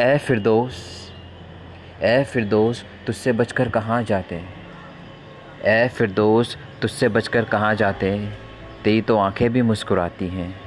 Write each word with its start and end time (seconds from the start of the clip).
ए 0.00 0.16
फिरदोस 0.18 0.76
ए 2.02 2.24
फिरदोस, 2.24 2.82
तुझसे 3.06 3.32
बचकर 3.32 3.68
कहाँ 3.68 4.02
जाते 4.02 4.40
ए 5.64 5.88
फिरदोस, 5.88 6.56
तुझसे 6.82 7.08
बचकर 7.08 7.44
कहाँ 7.44 7.74
जाते 7.74 8.10
तेरी 8.84 9.02
तो 9.02 9.16
आँखें 9.18 9.52
भी 9.52 9.62
मुस्कुराती 9.62 10.28
हैं। 10.28 10.63